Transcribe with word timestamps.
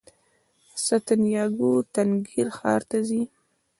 سانتیاګو 0.85 1.71
تنګیر 1.93 2.47
ښار 2.57 2.81
ته 2.89 2.97
ځي. 3.07 3.23